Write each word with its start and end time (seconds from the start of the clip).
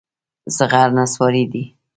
زغر 0.57 0.87
نصواري 0.97 1.45
دي. 1.51 1.63